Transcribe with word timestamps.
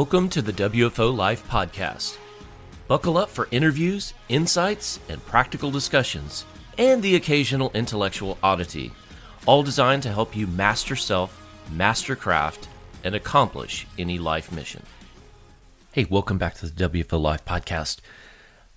Welcome 0.00 0.30
to 0.30 0.40
the 0.40 0.54
WFO 0.54 1.14
Life 1.14 1.46
Podcast. 1.46 2.16
Buckle 2.88 3.18
up 3.18 3.28
for 3.28 3.48
interviews, 3.50 4.14
insights, 4.30 4.98
and 5.10 5.22
practical 5.26 5.70
discussions, 5.70 6.46
and 6.78 7.02
the 7.02 7.16
occasional 7.16 7.70
intellectual 7.74 8.38
oddity, 8.42 8.92
all 9.44 9.62
designed 9.62 10.02
to 10.04 10.08
help 10.10 10.34
you 10.34 10.46
master 10.46 10.96
self, 10.96 11.46
master 11.70 12.16
craft, 12.16 12.66
and 13.04 13.14
accomplish 13.14 13.86
any 13.98 14.18
life 14.18 14.50
mission. 14.50 14.84
Hey, 15.92 16.06
welcome 16.08 16.38
back 16.38 16.54
to 16.54 16.66
the 16.70 16.88
WFO 16.88 17.20
Life 17.20 17.44
Podcast. 17.44 17.98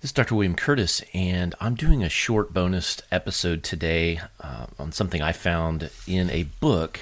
This 0.02 0.10
is 0.10 0.12
Dr. 0.12 0.34
William 0.34 0.54
Curtis, 0.54 1.02
and 1.14 1.54
I'm 1.58 1.74
doing 1.74 2.04
a 2.04 2.10
short 2.10 2.52
bonus 2.52 3.00
episode 3.10 3.62
today 3.62 4.20
uh, 4.40 4.66
on 4.78 4.92
something 4.92 5.22
I 5.22 5.32
found 5.32 5.88
in 6.06 6.28
a 6.28 6.42
book 6.60 7.00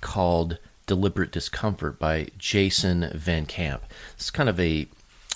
called 0.00 0.58
Deliberate 0.86 1.32
Discomfort 1.32 1.98
by 1.98 2.28
Jason 2.38 3.10
Van 3.14 3.46
Camp. 3.46 3.84
It's 4.14 4.30
kind 4.30 4.48
of 4.48 4.58
a 4.60 4.86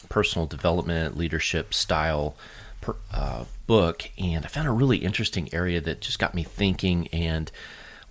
personal 0.09 0.47
development, 0.47 1.17
leadership 1.17 1.75
style 1.75 2.37
per, 2.81 2.97
uh, 3.13 3.45
book, 3.67 4.11
and 4.19 4.45
I 4.45 4.49
found 4.49 4.69
a 4.69 4.73
really 4.73 4.99
interesting 4.99 5.53
area 5.53 5.81
that 5.81 6.01
just 6.01 6.19
got 6.19 6.35
me 6.35 6.43
thinking. 6.43 7.09
And 7.09 7.51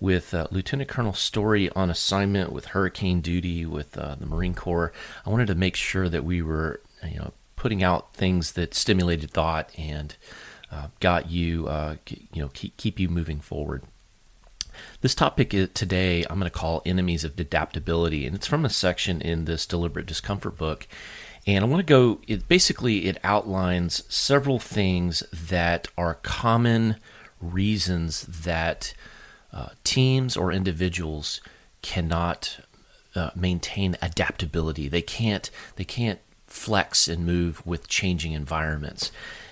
with 0.00 0.32
uh, 0.32 0.46
Lieutenant 0.50 0.88
Colonel 0.88 1.12
Story 1.12 1.70
on 1.70 1.90
assignment 1.90 2.52
with 2.52 2.66
hurricane 2.66 3.20
duty 3.20 3.66
with 3.66 3.98
uh, 3.98 4.14
the 4.14 4.26
Marine 4.26 4.54
Corps, 4.54 4.92
I 5.26 5.30
wanted 5.30 5.48
to 5.48 5.54
make 5.54 5.76
sure 5.76 6.08
that 6.08 6.24
we 6.24 6.42
were, 6.42 6.80
you 7.06 7.18
know, 7.18 7.32
putting 7.56 7.82
out 7.82 8.14
things 8.14 8.52
that 8.52 8.74
stimulated 8.74 9.30
thought 9.32 9.70
and 9.76 10.14
uh, 10.70 10.88
got 11.00 11.30
you, 11.30 11.66
uh, 11.66 11.96
you 12.32 12.42
know, 12.42 12.50
keep 12.52 12.76
keep 12.76 13.00
you 13.00 13.08
moving 13.08 13.40
forward. 13.40 13.82
This 15.00 15.14
topic 15.14 15.50
today 15.50 16.24
I'm 16.28 16.38
going 16.38 16.50
to 16.50 16.58
call 16.58 16.82
Enemies 16.84 17.24
of 17.24 17.38
Adaptability, 17.38 18.26
and 18.26 18.34
it's 18.34 18.46
from 18.46 18.64
a 18.64 18.70
section 18.70 19.20
in 19.20 19.44
this 19.44 19.66
Deliberate 19.66 20.06
Discomfort 20.06 20.56
book. 20.56 20.86
And 21.46 21.64
I 21.64 21.68
want 21.68 21.80
to 21.80 21.90
go, 21.90 22.20
it 22.26 22.48
basically, 22.48 23.06
it 23.06 23.18
outlines 23.24 24.04
several 24.12 24.58
things 24.58 25.22
that 25.32 25.88
are 25.96 26.14
common 26.14 26.96
reasons 27.40 28.22
that 28.22 28.92
uh, 29.52 29.68
teams 29.82 30.36
or 30.36 30.52
individuals 30.52 31.40
cannot 31.80 32.60
uh, 33.14 33.30
maintain 33.34 33.96
adaptability. 34.02 34.88
They 34.88 35.00
can't, 35.00 35.50
they 35.76 35.84
can't 35.84 36.20
flex 36.46 37.08
and 37.08 37.24
move 37.24 37.64
with 37.66 37.88
changing 37.88 38.32
environments. 38.32 39.10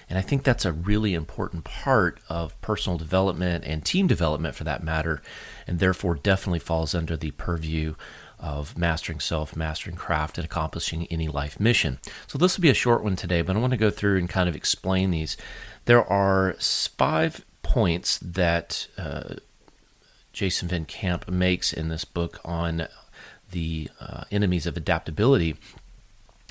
And 0.09 0.19
I 0.19 0.23
think 0.23 0.45
that's 0.45 0.65
a 0.65 0.73
really 0.73 1.15
important 1.15 1.65
part 1.65 2.21
of 2.29 2.61
personal 2.61 2.97
development 2.97 3.65
and 3.65 3.85
team 3.85 4.07
development 4.07 4.55
for 4.55 4.65
that 4.65 4.85
matter, 4.85 5.21
and 5.67 5.79
therefore 5.79 6.15
definitely 6.15 6.61
falls 6.61 6.95
under 6.95 7.17
the 7.17 7.33
purview 7.33 7.97
of 8.39 8.79
mastering 8.79 9.19
self, 9.19 9.57
mastering 9.57 9.97
craft, 9.97 10.39
and 10.39 10.45
accomplishing 10.45 11.07
any 11.07 11.27
life 11.27 11.59
mission. 11.59 11.99
So 12.27 12.39
this 12.39 12.57
will 12.57 12.63
be 12.63 12.71
a 12.71 12.75
short 12.75 13.03
one 13.03 13.17
today, 13.17 13.43
but 13.43 13.57
I 13.57 13.59
want 13.59 13.73
to 13.73 13.79
go 13.79 13.91
through 13.91 14.19
and 14.19 14.29
kind 14.29 14.49
of 14.49 14.55
explain 14.55 15.11
these. 15.11 15.37
There 15.87 16.05
are 16.05 16.55
five 16.61 17.45
points 17.63 18.19
that 18.19 18.87
uh, 18.97 19.37
Jason 20.33 20.69
Van 20.69 20.85
Camp 20.85 21.29
makes 21.29 21.73
in 21.73 21.89
this 21.89 22.05
book 22.05 22.39
on 22.45 22.87
the 23.51 23.89
uh, 24.01 24.25
enemies 24.31 24.67
of 24.67 24.77
adaptability 24.77 25.57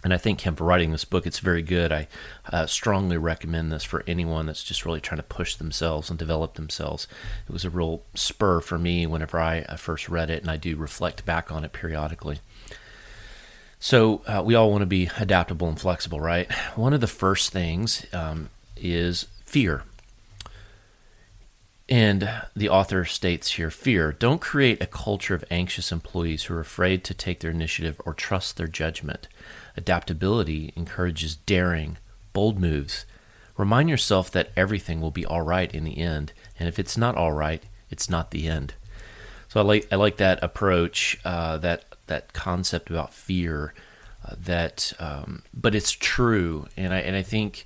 and 0.06 0.14
I 0.14 0.18
thank 0.18 0.42
him 0.42 0.56
for 0.56 0.66
writing 0.66 0.92
this 0.92 1.04
book. 1.04 1.26
It's 1.26 1.40
very 1.40 1.64
good. 1.64 1.92
I 1.92 2.08
uh, 2.54 2.68
strongly 2.68 3.18
recommend 3.18 3.72
this 3.72 3.84
for 3.84 4.04
anyone 4.06 4.46
that's 4.46 4.64
just 4.64 4.86
really 4.86 5.02
trying 5.02 5.18
to 5.18 5.24
push 5.24 5.56
themselves 5.56 6.12
and 6.12 6.20
develop 6.20 6.54
themselves. 6.54 7.08
It 7.50 7.52
was 7.52 7.66
a 7.66 7.72
real 7.72 8.04
spur 8.14 8.62
for 8.62 8.78
me 8.78 9.08
whenever 9.08 9.40
I, 9.40 9.66
I 9.68 9.78
first 9.78 10.08
read 10.08 10.30
it, 10.30 10.44
and 10.44 10.52
I 10.52 10.58
do 10.58 10.76
reflect 10.76 11.26
back 11.26 11.52
on 11.52 11.66
it 11.66 11.74
periodically. 11.74 12.38
So, 13.80 14.22
uh, 14.28 14.44
we 14.46 14.54
all 14.54 14.70
want 14.70 14.84
to 14.84 14.86
be 14.86 15.10
adaptable 15.18 15.68
and 15.68 15.82
flexible, 15.82 16.20
right? 16.20 16.52
One 16.76 16.94
of 16.94 17.02
the 17.02 17.08
first 17.08 17.52
things 17.52 18.06
um, 18.14 18.52
is 18.78 19.26
fear. 19.44 19.86
And 21.88 22.28
the 22.56 22.70
author 22.70 23.06
states 23.06 23.52
here 23.52 23.70
fear. 23.70 24.12
Don't 24.12 24.42
create 24.42 24.82
a 24.82 24.88
culture 24.88 25.36
of 25.36 25.46
anxious 25.52 25.92
employees 25.92 26.46
who 26.46 26.56
are 26.56 26.60
afraid 26.60 27.04
to 27.04 27.14
take 27.14 27.42
their 27.42 27.52
initiative 27.52 28.02
or 28.06 28.14
trust 28.14 28.58
their 28.58 28.68
judgment. 28.68 29.28
Adaptability 29.78 30.74
encourages 30.76 31.36
daring, 31.36 31.98
bold 32.34 32.60
moves. 32.60 33.06
Remind 33.56 33.90
yourself 33.90 34.32
that 34.32 34.50
everything 34.58 35.00
will 35.00 35.12
be 35.12 35.26
all 35.26 35.44
right 35.44 35.74
in 35.74 35.84
the 35.84 36.00
end, 36.00 36.34
and 36.60 36.68
if 36.68 36.80
it's 36.80 36.98
not 36.98 37.16
all 37.16 37.32
right, 37.32 37.64
it's 37.90 38.10
not 38.10 38.32
the 38.32 38.48
end. 38.48 38.74
So 39.48 39.60
I 39.60 39.64
like 39.64 39.88
I 39.92 39.96
like 39.96 40.18
that 40.18 40.44
approach, 40.44 41.20
uh, 41.24 41.58
that 41.60 41.86
that 42.08 42.34
concept 42.34 42.90
about 42.90 43.14
fear. 43.14 43.74
Uh, 44.28 44.36
that, 44.40 44.92
um, 44.98 45.44
but 45.54 45.76
it's 45.76 45.92
true, 45.92 46.68
and 46.76 46.94
I 46.94 46.98
and 46.98 47.16
I 47.16 47.22
think 47.22 47.66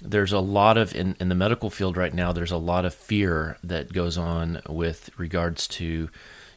there's 0.00 0.32
a 0.32 0.40
lot 0.40 0.78
of 0.78 0.94
in, 0.94 1.16
in 1.18 1.28
the 1.28 1.34
medical 1.34 1.70
field 1.70 1.96
right 1.96 2.14
now. 2.14 2.32
There's 2.32 2.52
a 2.52 2.56
lot 2.56 2.84
of 2.84 2.94
fear 2.94 3.58
that 3.64 3.92
goes 3.92 4.16
on 4.16 4.60
with 4.68 5.10
regards 5.18 5.66
to 5.68 6.08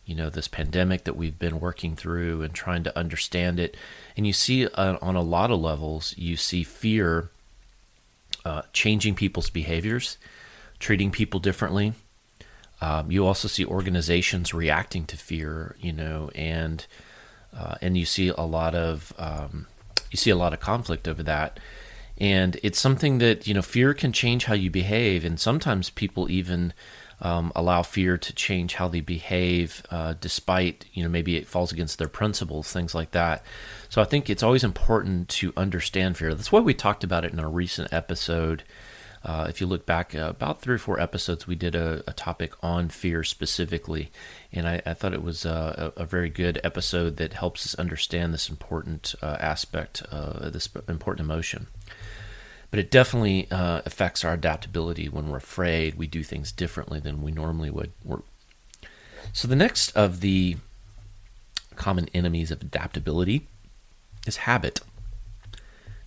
you 0.05 0.15
know 0.15 0.29
this 0.29 0.47
pandemic 0.47 1.03
that 1.03 1.15
we've 1.15 1.39
been 1.39 1.59
working 1.59 1.95
through 1.95 2.41
and 2.41 2.53
trying 2.53 2.83
to 2.83 2.97
understand 2.97 3.59
it 3.59 3.77
and 4.17 4.25
you 4.25 4.33
see 4.33 4.67
uh, 4.67 4.97
on 5.01 5.15
a 5.15 5.21
lot 5.21 5.51
of 5.51 5.59
levels 5.59 6.15
you 6.17 6.35
see 6.35 6.63
fear 6.63 7.29
uh, 8.43 8.63
changing 8.73 9.15
people's 9.15 9.49
behaviors 9.49 10.17
treating 10.79 11.11
people 11.11 11.39
differently 11.39 11.93
um, 12.81 13.11
you 13.11 13.25
also 13.25 13.47
see 13.47 13.63
organizations 13.63 14.53
reacting 14.53 15.05
to 15.05 15.15
fear 15.15 15.75
you 15.79 15.93
know 15.93 16.29
and 16.33 16.87
uh, 17.55 17.75
and 17.81 17.97
you 17.97 18.05
see 18.05 18.29
a 18.29 18.41
lot 18.41 18.73
of 18.73 19.13
um, 19.17 19.67
you 20.09 20.17
see 20.17 20.31
a 20.31 20.35
lot 20.35 20.51
of 20.51 20.59
conflict 20.59 21.07
over 21.07 21.21
that 21.23 21.59
and 22.17 22.59
it's 22.63 22.79
something 22.79 23.17
that 23.17 23.47
you 23.47 23.53
know 23.53 23.61
fear 23.61 23.93
can 23.93 24.11
change 24.11 24.45
how 24.45 24.53
you 24.53 24.69
behave 24.69 25.25
and 25.25 25.39
sometimes 25.39 25.89
people 25.89 26.29
even 26.29 26.73
um, 27.21 27.51
allow 27.55 27.83
fear 27.83 28.17
to 28.17 28.33
change 28.33 28.75
how 28.75 28.87
they 28.87 28.99
behave, 28.99 29.83
uh, 29.91 30.15
despite 30.19 30.85
you 30.93 31.03
know 31.03 31.09
maybe 31.09 31.37
it 31.37 31.47
falls 31.47 31.71
against 31.71 31.99
their 31.99 32.07
principles, 32.07 32.71
things 32.71 32.95
like 32.95 33.11
that. 33.11 33.43
So 33.89 34.01
I 34.01 34.05
think 34.05 34.29
it's 34.29 34.43
always 34.43 34.63
important 34.63 35.29
to 35.29 35.53
understand 35.55 36.17
fear. 36.17 36.33
That's 36.33 36.51
why 36.51 36.59
we 36.59 36.73
talked 36.73 37.03
about 37.03 37.23
it 37.23 37.31
in 37.31 37.39
a 37.39 37.47
recent 37.47 37.93
episode. 37.93 38.63
Uh, 39.23 39.45
if 39.47 39.61
you 39.61 39.67
look 39.67 39.85
back 39.85 40.15
uh, 40.15 40.29
about 40.29 40.63
three 40.63 40.73
or 40.73 40.79
four 40.79 40.99
episodes, 40.99 41.45
we 41.45 41.53
did 41.53 41.75
a, 41.75 42.03
a 42.07 42.13
topic 42.13 42.53
on 42.63 42.89
fear 42.89 43.23
specifically, 43.23 44.11
and 44.51 44.67
I, 44.67 44.81
I 44.83 44.95
thought 44.95 45.13
it 45.13 45.21
was 45.21 45.45
a, 45.45 45.93
a, 45.95 46.05
very 46.07 46.29
good 46.29 46.59
episode 46.63 47.17
that 47.17 47.33
helps 47.33 47.63
us 47.67 47.75
understand 47.75 48.33
this 48.33 48.49
important 48.49 49.13
uh, 49.21 49.37
aspect, 49.39 50.01
uh, 50.11 50.49
this 50.49 50.67
important 50.87 51.23
emotion 51.23 51.67
but 52.71 52.79
it 52.79 52.89
definitely 52.89 53.51
uh, 53.51 53.81
affects 53.85 54.23
our 54.23 54.33
adaptability 54.33 55.09
when 55.09 55.29
we're 55.29 55.37
afraid. 55.37 55.95
We 55.95 56.07
do 56.07 56.23
things 56.23 56.51
differently 56.53 56.99
than 57.01 57.21
we 57.21 57.31
normally 57.31 57.69
would. 57.69 57.91
We're... 58.03 58.21
so 59.33 59.47
the 59.47 59.57
next 59.57 59.91
of 59.91 60.21
the 60.21 60.55
common 61.75 62.07
enemies 62.13 62.49
of 62.49 62.61
adaptability 62.61 63.47
is 64.25 64.37
habit. 64.37 64.79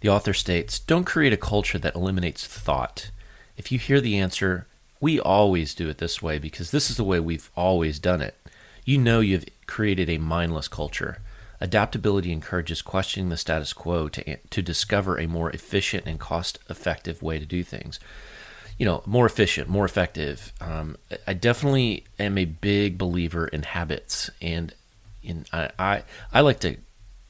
The 0.00 0.08
author 0.08 0.34
states, 0.34 0.78
"Don't 0.78 1.04
create 1.04 1.32
a 1.32 1.38
culture 1.38 1.78
that 1.78 1.94
eliminates 1.94 2.46
thought. 2.46 3.10
If 3.56 3.70
you 3.70 3.78
hear 3.78 4.00
the 4.00 4.18
answer, 4.18 4.66
we 5.00 5.20
always 5.20 5.74
do 5.74 5.88
it 5.88 5.98
this 5.98 6.22
way 6.22 6.38
because 6.38 6.70
this 6.70 6.90
is 6.90 6.96
the 6.96 7.04
way 7.04 7.20
we've 7.20 7.50
always 7.54 7.98
done 7.98 8.20
it. 8.22 8.36
You 8.84 8.98
know 8.98 9.20
you've 9.20 9.46
created 9.66 10.08
a 10.08 10.18
mindless 10.18 10.68
culture." 10.68 11.18
Adaptability 11.60 12.32
encourages 12.32 12.82
questioning 12.82 13.28
the 13.28 13.36
status 13.36 13.72
quo 13.72 14.08
to, 14.08 14.36
to 14.36 14.62
discover 14.62 15.18
a 15.18 15.26
more 15.26 15.50
efficient 15.50 16.04
and 16.06 16.18
cost 16.18 16.58
effective 16.68 17.22
way 17.22 17.38
to 17.38 17.46
do 17.46 17.62
things. 17.62 18.00
You 18.78 18.86
know, 18.86 19.02
more 19.06 19.24
efficient, 19.24 19.68
more 19.68 19.84
effective. 19.84 20.52
Um, 20.60 20.96
I 21.26 21.34
definitely 21.34 22.04
am 22.18 22.36
a 22.36 22.44
big 22.44 22.98
believer 22.98 23.46
in 23.46 23.62
habits, 23.62 24.30
and 24.42 24.74
in 25.22 25.46
I, 25.52 25.70
I, 25.78 26.02
I 26.32 26.40
like 26.40 26.60
to 26.60 26.78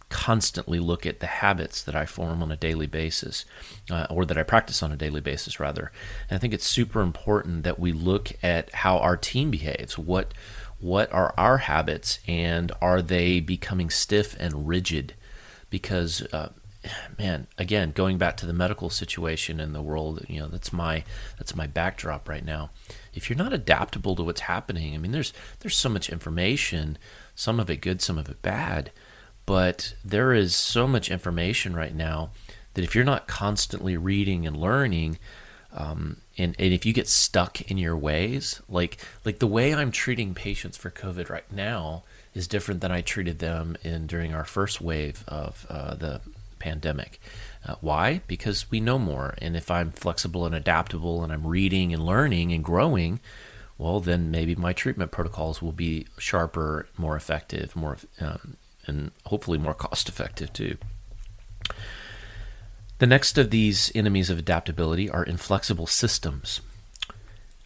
constantly 0.09 0.79
look 0.79 1.05
at 1.05 1.19
the 1.19 1.27
habits 1.27 1.83
that 1.83 1.97
I 1.97 2.07
form 2.07 2.43
on 2.43 2.53
a 2.53 2.57
daily 2.57 2.87
basis, 2.87 3.45
uh, 3.91 4.07
or 4.09 4.25
that 4.25 4.39
I 4.39 4.43
practice 4.43 4.83
on 4.83 4.93
a 4.93 4.97
daily 4.97 5.21
basis, 5.21 5.59
rather. 5.59 5.91
And 6.31 6.37
I 6.37 6.41
think 6.41 6.55
it's 6.55 6.67
super 6.67 7.03
important 7.03 7.65
that 7.65 7.79
we 7.79 7.93
look 7.93 8.33
at 8.43 8.73
how 8.73 8.99
our 8.99 9.17
team 9.17 9.51
behaves. 9.51 9.99
What 9.99 10.33
what 10.85 11.11
are 11.15 11.33
our 11.39 11.57
habits 11.57 12.19
and 12.29 12.71
are 12.83 13.01
they 13.01 13.41
becoming 13.41 13.89
stiff 13.89 14.37
and 14.39 14.69
rigid? 14.69 15.15
Because, 15.71 16.21
uh, 16.31 16.51
man, 17.19 17.47
again, 17.57 17.91
going 17.93 18.19
back 18.19 18.37
to 18.37 18.45
the 18.45 18.53
medical 18.53 18.91
situation 18.91 19.61
in 19.61 19.73
the 19.73 19.81
world, 19.81 20.27
you 20.29 20.39
know, 20.39 20.47
that's 20.47 20.75
my 20.75 21.03
that's 21.39 21.57
my 21.57 21.67
backdrop 21.67 22.29
right 22.29 22.45
now. 22.45 22.69
If 23.15 23.31
you're 23.31 23.39
not 23.39 23.55
adaptable 23.55 24.15
to 24.17 24.23
what's 24.23 24.43
happening, 24.43 24.95
I 24.95 24.99
mean, 24.99 25.13
there's 25.13 25.33
there's 25.61 25.75
so 25.75 25.89
much 25.89 26.11
information, 26.11 26.99
some 27.35 27.59
of 27.59 27.71
it 27.71 27.79
good, 27.79 28.03
some 28.03 28.19
of 28.19 28.29
it 28.29 28.43
bad, 28.43 28.93
but 29.47 29.95
there 30.05 30.35
is 30.35 30.55
so 30.55 30.87
much 30.87 31.11
information 31.11 31.75
right 31.75 31.95
now 31.95 32.31
that 32.75 32.85
if 32.85 32.95
you're 32.95 33.05
not 33.05 33.27
constantly 33.27 33.97
reading 33.97 34.47
and 34.47 34.55
learning, 34.55 35.19
um, 35.75 36.19
and, 36.39 36.55
and 36.59 36.73
if 36.73 36.87
you 36.87 36.93
get 36.93 37.09
stuck 37.09 37.61
in 37.63 37.79
your 37.79 37.97
ways 37.97 38.63
like 38.69 38.99
like 39.25 39.39
the 39.39 39.47
way 39.47 39.75
i'm 39.75 39.91
treating 39.91 40.35
patients 40.35 40.77
for 40.77 40.91
covid 40.91 41.29
right 41.29 41.51
now 41.53 42.03
is 42.35 42.49
different 42.49 42.81
than 42.81 42.93
I 42.93 43.01
treated 43.01 43.39
them 43.39 43.77
in 43.83 44.07
during 44.07 44.35
our 44.35 44.45
first 44.45 44.81
wave 44.81 45.25
of 45.29 45.67
uh, 45.71 45.95
the 45.95 46.21
pandemic. 46.59 47.21
Uh, 47.67 47.77
why? 47.81 48.21
Because 48.27 48.71
we 48.71 48.81
know 48.81 48.99
more, 48.99 49.35
and 49.39 49.57
if 49.57 49.71
I'm 49.71 49.93
flexible 49.93 50.45
and 50.45 50.55
adaptable, 50.55 51.23
and 51.23 51.33
I'm 51.33 51.47
reading 51.47 51.95
and 51.95 52.05
learning 52.05 52.53
and 52.53 52.63
growing, 52.63 53.21
well, 53.79 54.01
then 54.01 54.31
maybe 54.31 54.55
my 54.55 54.73
treatment 54.73 55.13
protocols 55.13 55.63
will 55.63 55.73
be 55.73 56.07
sharper, 56.19 56.89
more 56.97 57.17
effective, 57.17 57.75
more 57.75 57.99
um, 58.21 58.57
and 58.87 59.13
hopefully 59.25 59.59
more 59.59 59.75
cost 59.75 60.09
effective 60.09 60.53
too. 60.53 60.77
The 63.05 63.09
next 63.09 63.37
of 63.37 63.51
these 63.51 63.93
enemies 63.95 64.31
of 64.31 64.39
adaptability 64.39 65.11
are 65.11 65.23
inflexible 65.23 65.87
systems. 65.87 66.63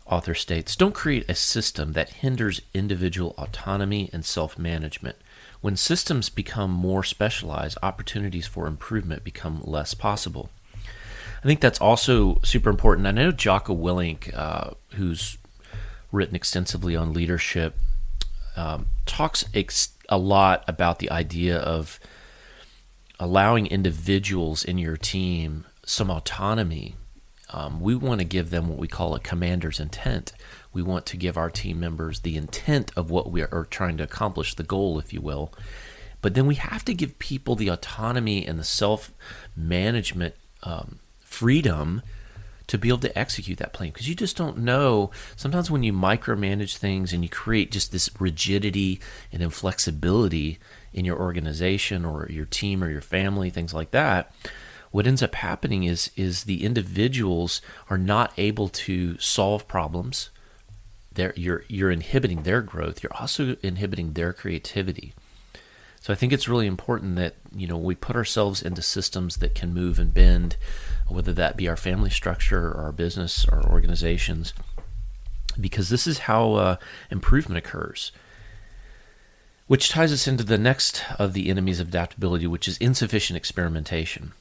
Author 0.05 0.35
states 0.35 0.75
Don't 0.75 0.97
create 0.97 1.31
a 1.31 1.37
system 1.37 1.93
that 1.93 2.11
hinders 2.11 2.61
individual 2.75 3.37
autonomy 3.39 4.11
and 4.13 4.25
self 4.25 4.59
management. 4.59 5.15
When 5.61 5.77
systems 5.77 6.29
become 6.29 6.73
more 6.73 7.05
specialized, 7.05 7.79
opportunities 7.85 8.49
for 8.49 8.67
improvement 8.67 9.23
become 9.23 9.61
less 9.63 9.95
possible. 9.95 10.51
I 10.75 11.47
think 11.47 11.61
that's 11.61 11.81
also 11.81 12.41
super 12.43 12.69
important. 12.69 13.07
I 13.07 13.13
know 13.13 13.31
Jocko 13.31 13.77
Willink, 13.77 14.37
uh, 14.37 14.71
who's 14.95 15.39
written 16.11 16.35
extensively 16.35 16.97
on 16.97 17.13
leadership, 17.13 17.77
um, 18.57 18.87
talks 19.07 19.45
ex- 19.55 19.91
a 20.09 20.19
lot 20.19 20.65
about 20.67 20.99
the 20.99 21.13
idea 21.13 21.59
of 21.59 22.01
allowing 23.19 23.67
individuals 23.67 24.65
in 24.65 24.79
your 24.79 24.97
team 24.97 25.65
some 25.85 26.11
autonomy. 26.11 26.95
Um, 27.51 27.81
we 27.81 27.95
want 27.95 28.21
to 28.21 28.27
give 28.27 28.51
them 28.51 28.69
what 28.69 28.79
we 28.79 28.89
call 28.89 29.15
a 29.15 29.21
commander's 29.21 29.81
intent. 29.81 30.33
We 30.73 30.83
want 30.83 31.07
to 31.07 31.17
give 31.17 31.39
our 31.39 31.51
team 31.51 31.81
members 31.81 32.21
the 32.21 32.37
intent 32.37 32.93
of 32.95 33.11
what 33.11 33.31
we 33.31 33.43
are 33.43 33.67
trying 33.71 33.97
to 33.97 34.05
accomplish, 34.05 34.55
the 34.55 34.63
goal, 34.63 34.99
if 34.99 35.13
you 35.13 35.21
will. 35.21 35.53
But 36.21 36.35
then 36.35 36.47
we 36.47 36.57
have 36.57 36.85
to 36.85 36.95
give 36.95 37.19
people 37.19 37.55
the 37.55 37.69
autonomy 37.69 38.47
and 38.47 38.59
the 38.59 38.65
self 38.65 39.13
management 39.57 40.35
um, 40.63 40.99
freedom 41.21 42.03
to 42.67 42.77
be 42.77 42.89
able 42.89 42.99
to 42.99 43.19
execute 43.19 43.59
that 43.59 43.73
plan 43.73 43.91
because 43.91 44.09
you 44.09 44.15
just 44.15 44.37
don't 44.37 44.59
know. 44.59 45.11
Sometimes 45.37 45.71
when 45.71 45.83
you 45.83 45.93
micromanage 45.93 46.77
things 46.77 47.13
and 47.13 47.23
you 47.23 47.29
create 47.29 47.71
just 47.71 47.93
this 47.93 48.11
rigidity 48.19 49.01
and 49.33 49.43
inflexibility 49.43 50.59
in 50.93 51.05
your 51.05 51.19
organization 51.19 52.05
or 52.05 52.27
your 52.31 52.47
team 52.47 52.83
or 52.83 52.91
your 52.91 53.01
family, 53.01 53.51
things 53.51 53.75
like 53.75 53.91
that, 53.91 54.33
what 54.91 55.07
ends 55.07 55.23
up 55.23 55.35
happening 55.35 55.85
is 55.85 56.11
is 56.17 56.45
the 56.45 56.65
individuals 56.65 57.61
are 57.91 57.99
not 57.99 58.33
able 58.37 58.69
to 58.69 59.19
solve 59.19 59.69
problems. 59.69 60.31
They're, 61.13 61.35
you're 61.37 61.65
you're 61.69 61.91
inhibiting 61.91 62.43
their 62.43 62.63
growth. 62.63 63.03
You're 63.03 63.17
also 63.19 63.57
inhibiting 63.63 64.13
their 64.13 64.33
creativity. 64.33 65.15
So 66.01 66.13
I 66.13 66.17
think 66.17 66.33
it's 66.33 66.49
really 66.49 66.67
important 66.67 67.17
that 67.17 67.35
you 67.55 67.67
know 67.67 67.77
we 67.77 67.95
put 67.95 68.17
ourselves 68.17 68.63
into 68.63 68.83
systems 68.83 69.39
that 69.39 69.55
can 69.55 69.75
move 69.75 69.99
and 69.99 70.15
bend, 70.15 70.57
whether 71.07 71.33
that 71.35 71.57
be 71.57 71.69
our 71.69 71.77
family 71.77 72.11
structure 72.11 72.69
or 72.69 72.83
our 72.83 72.93
business 72.93 73.47
or 73.47 73.63
organizations, 73.69 74.55
because 75.61 75.89
this 75.91 76.07
is 76.07 76.21
how 76.21 76.55
uh, 76.55 76.77
improvement 77.11 77.59
occurs. 77.59 78.13
Which 79.69 79.91
ties 79.91 80.13
us 80.13 80.27
into 80.27 80.45
the 80.45 80.59
next 80.59 81.05
of 81.19 81.35
the 81.35 81.51
enemies 81.51 81.79
of 81.79 81.89
adaptability, 81.89 82.47
which 82.47 82.67
is 82.67 82.79
insufficient 82.79 83.37
experimentation. 83.37 84.33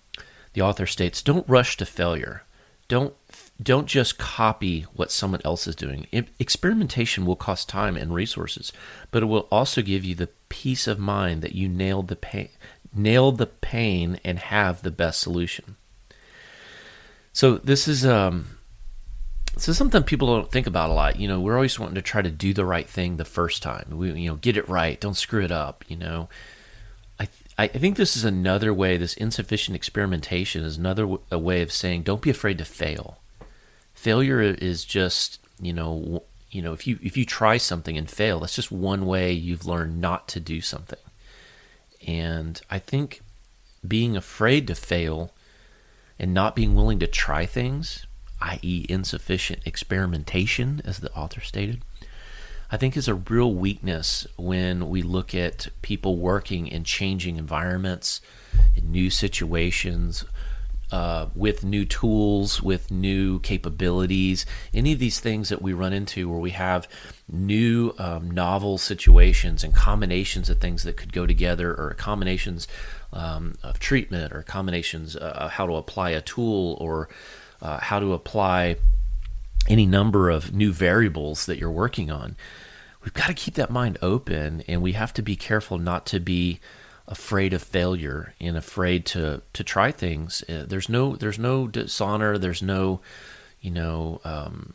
The 0.53 0.61
author 0.61 0.87
states, 0.87 1.21
"Don't 1.21 1.47
rush 1.47 1.77
to 1.77 1.85
failure. 1.85 2.43
Don't 2.87 3.13
don't 3.61 3.87
just 3.87 4.17
copy 4.17 4.83
what 4.93 5.11
someone 5.11 5.41
else 5.43 5.67
is 5.67 5.75
doing. 5.75 6.07
Experimentation 6.39 7.25
will 7.25 7.35
cost 7.35 7.67
time 7.67 7.97
and 7.97 8.13
resources, 8.13 8.71
but 9.11 9.23
it 9.23 9.25
will 9.25 9.47
also 9.51 9.81
give 9.81 10.05
you 10.05 10.15
the 10.15 10.29
peace 10.47 10.87
of 10.87 10.97
mind 10.99 11.41
that 11.41 11.55
you 11.55 11.67
nailed 11.67 12.07
the 12.07 12.15
pain, 12.15 12.49
nailed 12.93 13.37
the 13.37 13.47
pain 13.47 14.19
and 14.23 14.39
have 14.39 14.81
the 14.81 14.91
best 14.91 15.19
solution." 15.19 15.75
So 17.33 17.57
this 17.57 17.87
is 17.87 18.05
um, 18.05 18.56
is 19.65 19.77
something 19.77 20.03
people 20.03 20.27
don't 20.27 20.51
think 20.51 20.67
about 20.67 20.89
a 20.89 20.93
lot. 20.93 21.19
You 21.19 21.27
know, 21.27 21.39
we're 21.39 21.55
always 21.55 21.79
wanting 21.79 21.95
to 21.95 22.01
try 22.01 22.21
to 22.21 22.29
do 22.29 22.53
the 22.53 22.65
right 22.65 22.87
thing 22.87 23.17
the 23.17 23.25
first 23.25 23.63
time. 23.63 23.85
We, 23.91 24.11
you 24.11 24.29
know, 24.29 24.35
get 24.35 24.57
it 24.57 24.67
right. 24.67 24.99
Don't 24.99 25.15
screw 25.15 25.43
it 25.43 25.51
up. 25.51 25.85
You 25.87 25.95
know, 25.97 26.29
I 27.19 27.27
I 27.57 27.67
think 27.67 27.95
this 27.95 28.17
is 28.17 28.23
another 28.23 28.73
way. 28.73 28.97
This 28.97 29.15
insufficient 29.15 29.75
experimentation 29.75 30.63
is 30.63 30.77
another 30.77 31.17
a 31.31 31.39
way 31.39 31.61
of 31.61 31.71
saying 31.71 32.03
don't 32.03 32.21
be 32.21 32.29
afraid 32.29 32.57
to 32.57 32.65
fail. 32.65 33.19
Failure 33.93 34.41
is 34.41 34.83
just 34.83 35.39
you 35.61 35.73
know 35.73 36.23
you 36.51 36.61
know 36.61 36.73
if 36.73 36.85
you 36.85 36.99
if 37.01 37.15
you 37.15 37.25
try 37.25 37.57
something 37.57 37.97
and 37.97 38.09
fail, 38.09 38.39
that's 38.39 38.55
just 38.55 38.71
one 38.71 39.05
way 39.05 39.31
you've 39.31 39.65
learned 39.65 40.01
not 40.01 40.27
to 40.29 40.39
do 40.39 40.61
something. 40.61 40.99
And 42.05 42.61
I 42.69 42.79
think 42.79 43.21
being 43.87 44.17
afraid 44.17 44.67
to 44.67 44.75
fail 44.75 45.31
and 46.19 46.33
not 46.33 46.55
being 46.55 46.75
willing 46.75 46.99
to 46.99 47.07
try 47.07 47.45
things 47.45 48.06
i.e., 48.41 48.85
insufficient 48.89 49.61
experimentation, 49.65 50.81
as 50.85 50.99
the 50.99 51.13
author 51.13 51.41
stated, 51.41 51.81
I 52.69 52.77
think 52.77 52.97
is 52.97 53.07
a 53.07 53.15
real 53.15 53.53
weakness 53.53 54.27
when 54.35 54.89
we 54.89 55.01
look 55.01 55.33
at 55.33 55.69
people 55.81 56.17
working 56.17 56.67
in 56.67 56.83
changing 56.83 57.37
environments, 57.37 58.19
in 58.75 58.91
new 58.91 59.09
situations, 59.09 60.25
uh, 60.91 61.27
with 61.35 61.63
new 61.65 61.85
tools, 61.85 62.61
with 62.61 62.91
new 62.91 63.39
capabilities, 63.39 64.45
any 64.73 64.93
of 64.93 64.99
these 64.99 65.19
things 65.19 65.49
that 65.49 65.61
we 65.61 65.73
run 65.73 65.91
into 65.91 66.29
where 66.29 66.39
we 66.39 66.51
have 66.51 66.87
new 67.29 67.93
um, 67.97 68.31
novel 68.31 68.77
situations 68.77 69.63
and 69.63 69.73
combinations 69.73 70.49
of 70.49 70.59
things 70.59 70.83
that 70.83 70.95
could 70.95 71.11
go 71.11 71.25
together, 71.25 71.73
or 71.73 71.93
combinations 71.97 72.67
um, 73.11 73.55
of 73.63 73.79
treatment, 73.79 74.31
or 74.31 74.43
combinations 74.43 75.15
uh, 75.15 75.33
of 75.35 75.51
how 75.51 75.65
to 75.65 75.73
apply 75.73 76.11
a 76.11 76.21
tool, 76.21 76.77
or 76.79 77.09
uh, 77.61 77.79
how 77.79 77.99
to 77.99 78.13
apply 78.13 78.77
any 79.67 79.85
number 79.85 80.29
of 80.29 80.53
new 80.53 80.71
variables 80.71 81.45
that 81.45 81.57
you're 81.57 81.71
working 81.71 82.09
on. 82.09 82.35
We've 83.03 83.13
got 83.13 83.27
to 83.27 83.33
keep 83.33 83.55
that 83.55 83.69
mind 83.69 83.97
open, 84.01 84.63
and 84.67 84.81
we 84.81 84.93
have 84.93 85.13
to 85.13 85.21
be 85.21 85.35
careful 85.35 85.77
not 85.77 86.05
to 86.07 86.19
be 86.19 86.59
afraid 87.07 87.53
of 87.53 87.63
failure 87.63 88.33
and 88.39 88.57
afraid 88.57 89.05
to 89.05 89.41
to 89.53 89.63
try 89.63 89.91
things. 89.91 90.43
Uh, 90.49 90.65
there's 90.67 90.89
no 90.89 91.15
there's 91.15 91.39
no 91.39 91.67
dishonor. 91.67 92.37
There's 92.37 92.61
no 92.61 92.99
you 93.61 93.71
know 93.71 94.19
um, 94.23 94.73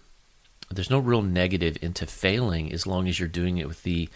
there's 0.70 0.90
no 0.90 0.98
real 0.98 1.22
negative 1.22 1.76
into 1.82 2.06
failing 2.06 2.72
as 2.72 2.86
long 2.86 3.08
as 3.08 3.18
you're 3.18 3.28
doing 3.28 3.58
it 3.58 3.68
with 3.68 3.82
the 3.82 4.08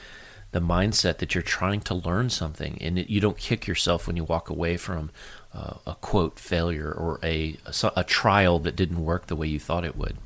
the 0.52 0.60
mindset 0.60 1.18
that 1.18 1.34
you're 1.34 1.42
trying 1.42 1.80
to 1.80 1.94
learn 1.94 2.30
something 2.30 2.78
and 2.80 2.98
you 3.10 3.20
don't 3.20 3.36
kick 3.36 3.66
yourself 3.66 4.06
when 4.06 4.16
you 4.16 4.24
walk 4.24 4.48
away 4.48 4.76
from 4.76 5.10
uh, 5.56 5.74
a 5.86 5.94
quote 5.96 6.38
failure 6.38 6.92
or 6.92 7.18
a, 7.22 7.56
a, 7.64 7.92
a 7.96 8.04
trial 8.04 8.58
that 8.58 8.76
didn't 8.76 9.04
work 9.04 9.26
the 9.26 9.36
way 9.36 9.46
you 9.46 9.58
thought 9.58 9.84
it 9.84 9.96
would. 9.96 10.16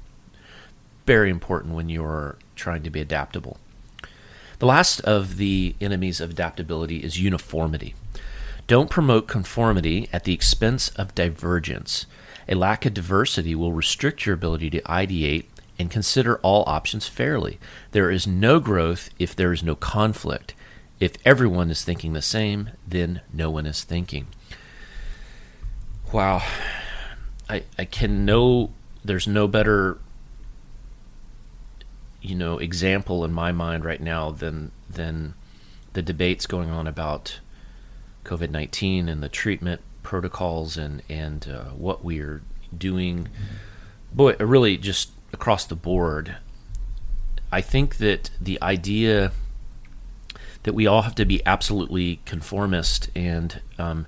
Very 1.07 1.31
important 1.31 1.75
when 1.75 1.89
you're 1.89 2.37
trying 2.57 2.83
to 2.83 2.91
be 2.91 3.01
adaptable. 3.01 3.59
The 4.59 4.67
last 4.67 5.01
of 5.03 5.37
the 5.37 5.77
enemies 5.81 6.21
of 6.21 6.31
adaptability 6.31 6.99
is 6.99 7.21
uniformity. 7.21 7.95
Don't 8.67 8.91
promote 8.91 9.29
conformity 9.29 10.09
at 10.13 10.25
the 10.25 10.35
expense 10.35 10.91
of 10.91 11.15
divergence. 11.15 12.07
A 12.49 12.55
lack 12.55 12.85
of 12.85 12.95
diversity 12.95 13.55
will 13.55 13.73
restrict 13.73 14.27
your 14.27 14.35
ability 14.35 14.69
to 14.71 14.83
ideate 14.83 15.47
and 15.79 15.91
consider 15.91 16.39
all 16.39 16.65
options 16.67 17.07
fairly. 17.07 17.59
There 17.93 18.11
is 18.11 18.27
no 18.27 18.61
growth 18.61 19.11
if 19.19 19.35
there 19.35 19.53
is 19.53 19.63
no 19.63 19.75
conflict. 19.75 20.55
If 20.99 21.15
everyone 21.25 21.71
is 21.71 21.85
thinking 21.85 22.13
the 22.13 22.21
same, 22.21 22.71
then 22.87 23.23
no 23.33 23.51
one 23.51 23.67
is 23.67 23.85
thinking. 23.85 24.27
Wow. 26.13 26.43
I 27.49 27.63
I 27.79 27.85
can 27.85 28.25
know 28.25 28.71
there's 29.05 29.29
no 29.29 29.47
better 29.47 29.99
you 32.21 32.35
know 32.35 32.59
example 32.59 33.25
in 33.25 33.33
my 33.33 33.53
mind 33.53 33.85
right 33.85 34.01
now 34.01 34.31
than 34.31 34.73
than 34.89 35.35
the 35.93 36.03
debates 36.03 36.47
going 36.47 36.71
on 36.71 36.87
about 36.87 37.41
COVID 38.25 38.51
nineteen 38.51 39.09
and 39.09 39.23
the 39.23 39.29
treatment 39.29 39.81
protocols 40.03 40.77
and 40.77 41.03
and 41.09 41.47
uh, 41.49 41.65
what 41.71 42.05
we 42.05 42.21
are 42.21 42.43
doing. 42.77 43.29
Boy, 44.13 44.35
really 44.41 44.77
just 44.77 45.13
across 45.33 45.65
the 45.65 45.77
board. 45.77 46.37
I 47.53 47.61
think 47.61 47.97
that 47.99 48.31
the 48.41 48.61
idea 48.63 49.33
that 50.65 50.73
we 50.73 50.87
all 50.87 51.03
have 51.03 51.15
to 51.17 51.25
be 51.25 51.45
absolutely 51.47 52.21
conformist 52.25 53.11
and 53.15 53.61
um, 53.79 54.07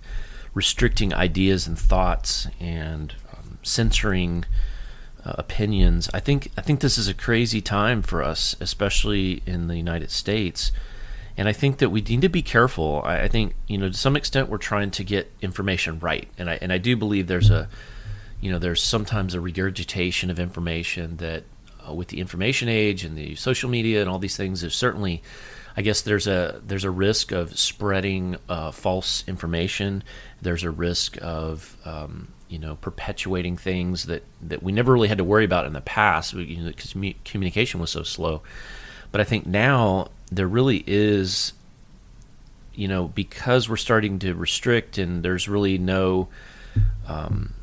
restricting 0.55 1.15
ideas 1.15 1.67
and 1.67 1.79
thoughts 1.79 2.47
and 2.61 3.15
um, 3.33 3.59
censoring 3.63 4.45
uh, 5.25 5.35
opinions. 5.39 6.11
I 6.13 6.21
think 6.21 6.51
I 6.57 6.61
think 6.61 6.81
this 6.81 6.99
is 6.99 7.09
a 7.09 7.15
crazy 7.15 7.61
time 7.61 8.03
for 8.03 8.23
us, 8.23 8.57
especially 8.61 9.43
in 9.47 9.69
the 9.69 9.77
United 9.77 10.11
States. 10.11 10.73
And 11.37 11.49
I 11.49 11.53
think 11.53 11.79
that 11.79 11.89
we 11.89 12.03
need 12.03 12.21
to 12.21 12.29
be 12.29 12.43
careful. 12.43 13.03
I, 13.05 13.23
I 13.23 13.29
think 13.29 13.55
you 13.67 13.79
know 13.79 13.89
to 13.89 13.97
some 13.97 14.17
extent 14.17 14.49
we're 14.49 14.59
trying 14.59 14.91
to 14.93 15.05
get 15.05 15.33
information 15.41 15.99
right, 15.99 16.29
and 16.39 16.51
I 16.51 16.59
and 16.61 16.73
I 16.73 16.79
do 16.79 16.97
believe 16.97 17.27
there's 17.27 17.51
a 17.51 17.69
you 18.41 18.51
know 18.51 18.59
there's 18.59 18.83
sometimes 18.83 19.35
a 19.35 19.41
regurgitation 19.41 20.31
of 20.31 20.39
information 20.39 21.17
that 21.19 21.45
uh, 21.89 21.93
with 21.93 22.09
the 22.09 22.21
information 22.21 22.69
age 22.69 23.05
and 23.05 23.17
the 23.17 23.35
social 23.35 23.69
media 23.69 24.01
and 24.01 24.09
all 24.09 24.19
these 24.19 24.37
things, 24.37 24.61
there's 24.61 24.77
certainly, 24.77 25.23
I 25.77 25.83
guess, 25.83 26.03
there's 26.03 26.27
a 26.27 26.61
there's 26.67 26.85
a 26.85 26.91
risk 26.91 27.33
of 27.33 27.59
spreading 27.59 28.37
uh, 28.49 28.71
false 28.73 29.25
information. 29.27 30.03
There's 30.41 30.65
a 30.65 30.71
risk 30.71 31.19
of 31.23 31.77
um, 31.85 32.29
you 32.49 32.59
know 32.59 32.77
perpetuating 32.77 33.57
things 33.57 34.05
that 34.05 34.23
that 34.43 34.63
we 34.63 34.73
never 34.73 34.93
really 34.93 35.09
had 35.09 35.19
to 35.19 35.25
worry 35.25 35.45
about 35.45 35.67
in 35.67 35.73
the 35.73 35.81
past 35.81 36.35
because 36.35 36.95
you 36.95 37.05
know, 37.05 37.13
communication 37.25 37.81
was 37.81 37.91
so 37.91 38.03
slow. 38.03 38.43
But 39.11 39.21
I 39.21 39.25
think 39.25 39.47
now 39.47 40.09
there 40.31 40.49
really 40.49 40.85
is, 40.87 41.53
you 42.75 42.89
know, 42.89 43.09
because 43.09 43.69
we're 43.69 43.77
starting 43.77 44.19
to 44.21 44.35
restrict 44.35 44.99
and 44.99 45.23
there's 45.23 45.49
really 45.49 45.79
no. 45.79 46.29
Um, 47.07 47.55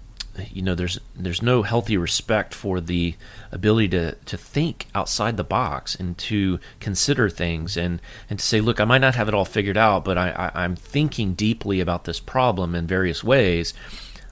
you 0.52 0.62
know 0.62 0.76
there's 0.76 1.00
there's 1.16 1.42
no 1.42 1.64
healthy 1.64 1.98
respect 1.98 2.54
for 2.54 2.80
the 2.80 3.16
ability 3.52 3.90
to 3.90 4.14
to 4.26 4.38
think 4.38 4.88
outside 4.96 5.38
the 5.38 5.44
box 5.44 5.96
and 5.96 6.18
to 6.18 6.60
consider 6.80 7.30
things 7.30 7.76
and 7.76 8.02
and 8.30 8.40
to 8.40 8.46
say 8.46 8.62
look 8.62 8.80
I 8.80 8.86
might 8.86 9.02
not 9.02 9.16
have 9.16 9.28
it 9.28 9.34
all 9.34 9.46
figured 9.46 9.78
out 9.78 10.06
but 10.06 10.18
I, 10.18 10.30
I 10.32 10.64
I'm 10.64 10.76
thinking 10.76 11.34
deeply 11.34 11.80
about 11.80 12.06
this 12.06 12.20
problem 12.20 12.76
in 12.76 12.88
various 12.88 13.24
ways. 13.24 13.74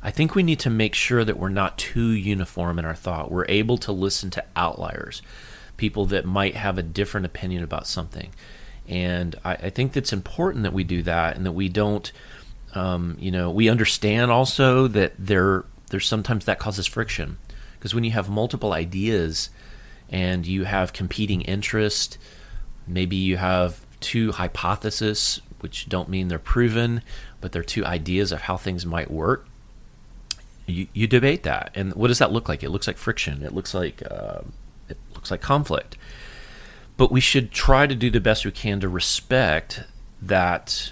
I 0.02 0.12
think 0.12 0.36
we 0.36 0.44
need 0.44 0.60
to 0.60 0.70
make 0.70 0.94
sure 0.94 1.26
that 1.26 1.38
we're 1.38 1.50
not 1.50 1.78
too 1.78 2.12
uniform 2.12 2.80
in 2.80 2.86
our 2.86 2.96
thought. 2.96 3.32
We're 3.32 3.48
able 3.50 3.78
to 3.80 3.92
listen 3.92 4.30
to 4.32 4.46
outliers 4.56 5.22
people 5.76 6.06
that 6.08 6.26
might 6.26 6.56
have 6.56 6.78
a 6.78 6.84
different 6.84 7.26
opinion 7.26 7.64
about 7.64 7.88
something. 7.88 8.32
And 8.88 9.36
I, 9.44 9.54
I 9.54 9.70
think 9.70 9.94
that's 9.94 10.14
important 10.14 10.64
that 10.64 10.74
we 10.74 10.84
do 10.84 11.02
that 11.04 11.36
and 11.36 11.46
that 11.46 11.52
we 11.52 11.70
don't 11.70 12.12
um, 12.76 13.18
you 13.20 13.32
know 13.32 13.50
we 13.50 13.70
understand 13.70 14.30
also 14.30 14.88
that 14.88 15.14
there 15.18 15.66
there's 15.90 16.08
sometimes 16.08 16.46
that 16.46 16.60
causes 16.60 16.86
friction 16.86 17.38
because 17.78 17.94
when 17.94 18.04
you 18.04 18.12
have 18.12 18.30
multiple 18.30 18.74
ideas 18.74 19.50
and 20.10 20.46
you 20.46 20.64
have 20.64 20.94
competing 20.94 21.42
interest, 21.42 22.18
maybe 22.86 23.16
you 23.16 23.38
have 23.38 23.86
two 24.00 24.32
hypotheses 24.32 25.42
which 25.60 25.90
don't 25.90 26.10
mean 26.10 26.28
they're 26.28 26.40
proven, 26.40 27.02
but 27.42 27.52
they're 27.52 27.64
two 27.64 27.86
ideas 27.86 28.32
of 28.32 28.42
how 28.42 28.58
things 28.58 28.86
might 28.86 29.10
work. 29.10 29.48
You, 30.66 30.88
you 30.94 31.08
debate 31.08 31.44
that, 31.44 31.72
and 31.76 31.94
what 31.96 32.08
does 32.10 32.20
that 32.20 32.32
look 32.32 32.50
like? 32.50 32.62
It 32.62 32.70
looks 32.70 32.88
like 32.88 32.98
friction. 32.98 33.42
It 33.42 33.54
looks 33.54 33.74
like 33.74 34.04
uh, 34.10 34.42
it 34.90 34.98
looks 35.16 35.32
like 35.32 35.42
conflict. 35.42 35.98
But 36.98 37.12
we 37.12 37.22
should 37.22 37.52
try 37.52 37.88
to 37.88 37.96
do 37.96 38.10
the 38.10 38.20
best 38.20 38.44
we 38.44 38.52
can 38.52 38.80
to 38.82 38.90
respect 38.90 39.84
that 40.22 40.92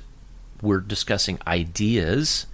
we're 0.61 0.79
discussing 0.79 1.39
ideas 1.45 2.45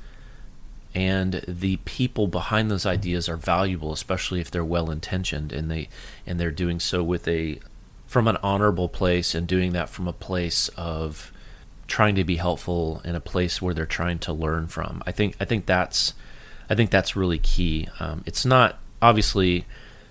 and 0.93 1.43
the 1.47 1.77
people 1.77 2.27
behind 2.27 2.69
those 2.69 2.85
ideas 2.85 3.29
are 3.29 3.37
valuable 3.37 3.93
especially 3.93 4.41
if 4.41 4.51
they're 4.51 4.63
well 4.63 4.91
intentioned 4.91 5.53
and 5.53 5.71
they 5.71 5.87
and 6.25 6.39
they're 6.39 6.51
doing 6.51 6.79
so 6.79 7.01
with 7.01 7.27
a 7.27 7.59
from 8.07 8.27
an 8.27 8.37
honorable 8.43 8.89
place 8.89 9.33
and 9.33 9.47
doing 9.47 9.71
that 9.71 9.87
from 9.87 10.05
a 10.05 10.13
place 10.13 10.67
of 10.75 11.31
trying 11.87 12.13
to 12.15 12.25
be 12.25 12.35
helpful 12.35 13.01
in 13.05 13.15
a 13.15 13.21
place 13.21 13.61
where 13.61 13.73
they're 13.73 13.85
trying 13.85 14.19
to 14.19 14.33
learn 14.33 14.67
from. 14.67 15.01
I 15.07 15.11
think 15.11 15.35
i 15.39 15.45
think 15.45 15.65
that's 15.65 16.13
i 16.69 16.75
think 16.75 16.91
that's 16.91 17.15
really 17.15 17.39
key. 17.39 17.87
Um, 17.99 18.23
it's 18.25 18.45
not 18.45 18.79
obviously 19.01 19.65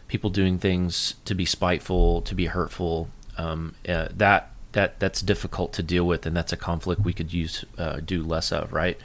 people 0.08 0.30
doing 0.30 0.58
things 0.58 1.14
to 1.26 1.34
be 1.34 1.44
spiteful 1.44 2.22
to 2.22 2.34
be 2.34 2.46
hurtful 2.46 3.10
um, 3.37 3.75
uh, 3.88 4.08
that 4.14 4.50
that 4.72 4.99
that's 4.99 5.20
difficult 5.20 5.72
to 5.75 5.82
deal 5.82 6.06
with 6.06 6.25
and 6.25 6.37
that's 6.37 6.52
a 6.52 6.56
conflict 6.56 7.02
we 7.02 7.12
could 7.12 7.32
use 7.32 7.64
uh, 7.78 8.00
do 8.04 8.22
less 8.22 8.50
of 8.50 8.72
right 8.72 8.99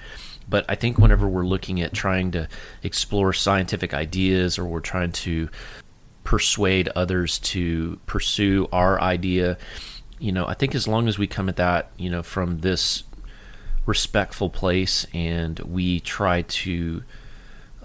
but 0.48 0.66
I 0.70 0.76
think 0.76 0.98
whenever 0.98 1.28
we're 1.28 1.46
looking 1.46 1.82
at 1.82 1.94
trying 1.94 2.32
to 2.32 2.48
explore 2.84 3.34
scientific 3.34 3.94
ideas 3.94 4.58
or 4.58 4.66
we're 4.66 4.80
trying 4.80 5.12
to 5.14 5.50
persuade 6.24 6.90
others 6.96 7.40
to 7.40 8.00
pursue 8.06 8.68
our 8.72 9.00
idea, 9.02 9.58
you 10.20 10.32
know, 10.32 10.48
I 10.48 10.54
think 10.54 10.76
as 10.76 10.88
long 10.88 11.08
as 11.08 11.18
we 11.18 11.28
come 11.28 11.50
at 11.50 11.56
that, 11.58 11.92
you 11.98 12.10
know, 12.10 12.24
from 12.24 12.60
this 12.60 13.04
respectful 13.86 14.50
place 14.50 15.06
and 15.14 15.60
we 15.60 16.00
try 16.00 16.42
to 16.42 17.04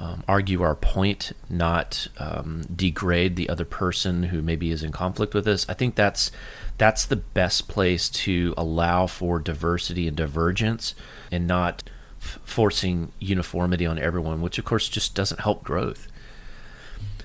um, 0.01 0.25
argue 0.27 0.63
our 0.63 0.75
point, 0.75 1.33
not 1.51 2.09
um, 2.19 2.63
degrade 2.75 3.37
the 3.37 3.51
other 3.51 3.67
person 3.67 4.25
who 4.25 4.41
maybe 4.41 4.71
is 4.71 4.83
in 4.83 4.93
conflict 4.93 5.35
with 5.35 5.47
us. 5.47 5.69
I 5.69 5.75
think 5.75 5.95
that's 5.95 6.31
that's 6.79 7.05
the 7.05 7.17
best 7.17 7.69
place 7.69 8.09
to 8.09 8.55
allow 8.57 9.07
for 9.07 9.39
diversity 9.39 10.09
and 10.09 10.17
divergence, 10.17 10.95
and 11.31 11.47
not 11.47 11.83
forcing 12.21 13.13
uniformity 13.19 13.87
on 13.87 13.99
everyone, 13.99 14.41
which 14.41 14.59
of 14.59 14.65
course 14.65 14.89
just 14.89 15.15
doesn't 15.15 15.41
help 15.41 15.65
growth. 15.65 16.07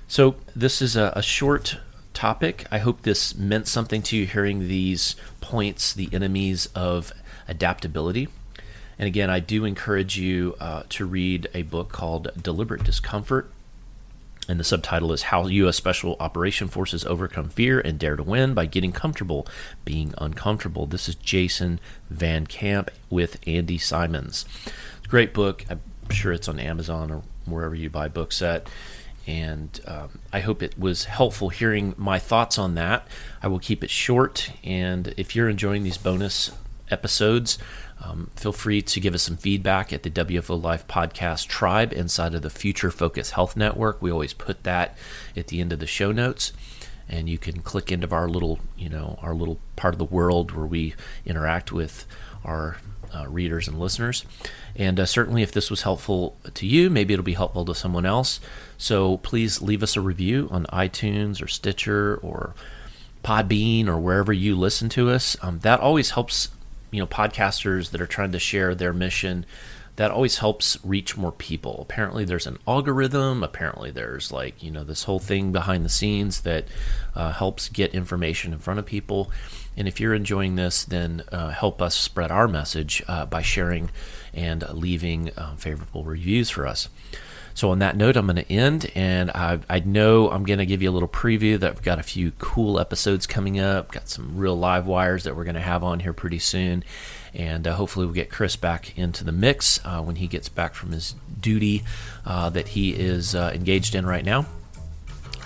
So, 0.08 0.36
this 0.56 0.82
is 0.82 0.96
a, 0.96 1.12
a, 1.16 1.22
short 1.22 1.78
topic. 2.14 2.66
I 2.72 2.78
hope 2.78 3.02
this 3.02 3.36
meant 3.36 3.68
something 3.68 4.02
to 4.04 4.16
you 4.16 4.26
hearing 4.28 4.68
these 4.68 5.16
points, 5.42 5.94
the 5.94 6.10
enemies 6.14 6.68
of 6.76 7.12
adaptability. 7.48 8.28
And 8.98 9.08
again, 9.08 9.30
I 9.30 9.40
do 9.40 9.66
encourage 9.66 10.18
you 10.18 10.56
uh, 10.60 10.84
to 10.90 11.06
read 11.06 11.50
a 11.54 11.64
book 11.64 11.92
called 11.92 12.30
Deliberate 12.42 12.84
Discomfort. 12.84 13.52
And 14.48 14.60
the 14.60 14.64
subtitle 14.64 15.12
is 15.12 15.24
How 15.24 15.48
U.S. 15.48 15.76
Special 15.76 16.16
Operation 16.20 16.68
Forces 16.68 17.04
Overcome 17.06 17.50
Fear 17.50 17.80
and 17.80 17.98
Dare 17.98 18.16
to 18.16 18.24
Win 18.24 18.54
by 18.54 18.68
Getting 18.68 18.92
Comfortable 18.92 19.48
Being 19.84 20.14
Uncomfortable. 20.20 20.86
This 20.86 21.10
is 21.10 21.16
Jason 21.16 21.80
Van 22.12 22.46
Camp 22.46 22.92
with 23.10 23.40
Andy 23.48 23.80
Symonds. 23.80 24.46
Great 25.08 25.34
book. 25.34 25.66
I'm 25.68 25.82
sure 26.12 26.32
it's 26.32 26.48
on 26.48 26.60
Amazon 26.60 27.10
or 27.10 27.24
wherever 27.46 27.74
you 27.74 27.90
buy 27.90 28.08
books 28.08 28.42
at. 28.44 28.70
And 29.26 29.80
um, 29.88 30.20
I 30.32 30.42
hope 30.42 30.62
it 30.62 30.78
was 30.78 31.06
helpful 31.06 31.50
hearing 31.50 31.96
my 31.98 32.20
thoughts 32.20 32.60
on 32.60 32.76
that. 32.76 33.08
I 33.42 33.48
will 33.48 33.58
keep 33.58 33.84
it 33.84 33.90
short. 33.90 34.52
And 34.64 35.14
if 35.18 35.36
you're 35.36 35.50
enjoying 35.50 35.82
these 35.82 35.98
bonus 35.98 36.52
episodes, 36.92 37.58
um, 38.04 38.30
feel 38.36 38.52
free 38.52 38.82
to 38.82 39.00
give 39.00 39.14
us 39.14 39.24
some 39.24 39.38
feedback 39.38 39.94
at 39.94 40.04
the 40.04 40.10
WFO 40.10 40.62
Life 40.62 40.88
Podcast 40.88 41.48
Tribe 41.48 41.94
inside 41.94 42.36
of 42.36 42.42
the 42.42 42.50
Future 42.50 42.92
Focus 42.92 43.32
Health 43.32 43.56
Network. 43.56 44.02
We 44.02 44.12
always 44.12 44.34
put 44.34 44.64
that 44.64 44.98
at 45.36 45.48
the 45.48 45.62
end 45.62 45.72
of 45.74 45.80
the 45.80 45.88
show 45.88 46.12
notes 46.12 46.54
and 47.08 47.30
you 47.30 47.38
can 47.38 47.62
click 47.62 47.92
into 47.92 48.10
our 48.12 48.28
little 48.28 48.60
you 48.76 48.90
know 48.90 49.20
our 49.22 49.36
little 49.36 49.60
part 49.76 49.94
of 49.94 50.00
the 50.00 50.06
world 50.06 50.52
where 50.52 50.66
we 50.66 50.96
interact 51.26 51.72
with 51.72 52.06
our 52.44 52.78
uh, 53.14 53.28
readers 53.28 53.68
and 53.68 53.80
listeners. 53.80 54.26
And 54.76 55.00
uh, 55.00 55.06
certainly, 55.06 55.42
if 55.42 55.52
this 55.52 55.70
was 55.70 55.84
helpful 55.84 56.38
to 56.54 56.66
you, 56.66 56.90
maybe 56.90 57.14
it'll 57.14 57.24
be 57.24 57.34
helpful 57.34 57.66
to 57.66 57.76
someone 57.76 58.06
else. 58.06 58.40
So 58.78 59.18
please 59.18 59.62
leave 59.62 59.84
us 59.84 59.96
a 59.96 60.02
review 60.02 60.50
on 60.52 60.66
iTunes 60.66 61.42
or 61.42 61.48
Stitcher 61.48 62.18
or 62.18 62.56
Podbean 63.24 63.88
or 63.88 63.98
wherever 63.98 64.34
you 64.34 64.56
listen 64.56 64.90
to 64.90 65.10
us. 65.10 65.38
Um, 65.42 65.60
that 65.60 65.80
always 65.80 66.12
helps, 66.12 66.50
you 66.96 67.02
know, 67.02 67.08
podcasters 67.08 67.92
that 67.92 68.00
are 68.00 68.08
trying 68.08 68.32
to 68.32 68.40
share 68.40 68.74
their 68.74 68.94
mission 68.94 69.46
that 69.98 70.12
always 70.12 70.40
helps 70.40 70.78
reach 70.84 71.16
more 71.16 71.32
people. 71.32 71.80
Apparently, 71.82 72.26
there's 72.26 72.48
an 72.48 72.58
algorithm. 72.68 73.44
Apparently, 73.44 73.92
there's 73.92 74.32
like, 74.32 74.62
you 74.62 74.70
know, 74.70 74.84
this 74.84 75.04
whole 75.04 75.20
thing 75.20 75.52
behind 75.52 75.86
the 75.86 75.90
scenes 75.90 76.42
that 76.42 76.66
uh, 77.16 77.32
helps 77.32 77.70
get 77.70 77.94
information 77.94 78.52
in 78.52 78.60
front 78.60 78.80
of 78.80 78.86
people. 78.86 79.32
And 79.78 79.88
if 79.88 80.00
you're 80.00 80.14
enjoying 80.14 80.56
this, 80.56 80.84
then 80.84 81.24
uh, 81.32 81.50
help 81.50 81.82
us 81.82 81.96
spread 81.96 82.32
our 82.32 82.48
message 82.48 83.04
uh, 83.08 83.26
by 83.26 83.42
sharing 83.42 83.90
and 84.34 84.68
leaving 84.74 85.32
um, 85.38 85.58
favorable 85.58 86.04
reviews 86.04 86.50
for 86.50 86.68
us. 86.68 86.90
So, 87.56 87.72
on 87.72 87.80
that 87.80 87.98
note, 87.98 88.16
I'm 88.18 88.28
going 88.28 88.36
to 88.36 88.52
end, 88.52 88.92
and 88.94 89.32
I, 89.32 89.60
I 89.70 89.80
know 89.80 90.30
I'm 90.30 90.44
going 90.44 90.60
to 90.60 90.66
give 90.66 90.84
you 90.84 90.90
a 90.90 90.94
little 90.94 91.08
preview 91.08 91.60
that 91.60 91.72
I've 91.72 91.82
got 91.82 92.00
a 92.00 92.04
few 92.04 92.32
cool 92.38 92.80
episodes 92.80 93.26
coming 93.26 93.60
up, 93.60 93.92
got 93.92 94.08
some 94.08 94.38
real 94.38 94.56
live 94.56 94.86
wires 94.86 95.24
that 95.24 95.36
we're 95.36 95.46
going 95.46 95.56
to 95.56 95.62
have 95.62 95.84
on 95.84 96.02
here 96.02 96.14
pretty 96.14 96.40
soon 96.40 96.84
and 97.36 97.68
uh, 97.68 97.74
hopefully 97.74 98.06
we'll 98.06 98.16
get 98.16 98.30
Chris 98.30 98.56
back 98.56 98.98
into 98.98 99.24
the 99.24 99.32
mix 99.32 99.80
uh, 99.86 100.02
when 100.02 100.16
he 100.16 100.28
gets 100.28 100.48
back 100.48 100.74
from 100.74 100.92
his 100.92 101.16
duty 101.40 101.84
uh, 102.26 102.50
that 102.50 102.70
he 102.70 102.94
is 102.94 103.36
uh, 103.36 103.52
engaged 103.54 103.94
in 103.94 104.06
right 104.06 104.24
now. 104.24 104.46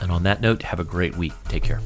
And 0.01 0.11
on 0.11 0.23
that 0.23 0.39
note, 0.39 0.61
have 0.63 0.79
a 0.79 0.83
great 0.83 1.17
week. 1.17 1.33
Take 1.47 1.63
care. 1.63 1.81